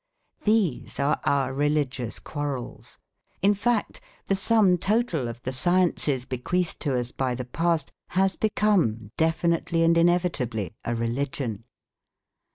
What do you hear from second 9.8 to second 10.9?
and inevitably